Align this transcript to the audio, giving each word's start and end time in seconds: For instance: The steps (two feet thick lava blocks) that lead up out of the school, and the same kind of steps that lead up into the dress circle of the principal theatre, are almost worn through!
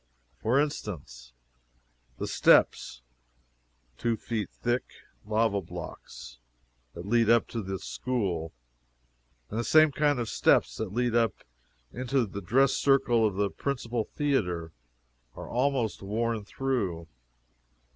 For 0.41 0.59
instance: 0.59 1.31
The 2.17 2.25
steps 2.25 3.03
(two 3.99 4.17
feet 4.17 4.49
thick 4.49 4.81
lava 5.27 5.61
blocks) 5.61 6.39
that 6.95 7.05
lead 7.05 7.29
up 7.29 7.43
out 7.43 7.53
of 7.57 7.67
the 7.67 7.77
school, 7.77 8.51
and 9.51 9.59
the 9.59 9.63
same 9.63 9.91
kind 9.91 10.17
of 10.19 10.27
steps 10.27 10.77
that 10.77 10.91
lead 10.91 11.13
up 11.13 11.43
into 11.93 12.25
the 12.25 12.41
dress 12.41 12.73
circle 12.73 13.27
of 13.27 13.35
the 13.35 13.51
principal 13.51 14.05
theatre, 14.05 14.71
are 15.35 15.47
almost 15.51 16.01
worn 16.01 16.45
through! 16.45 17.07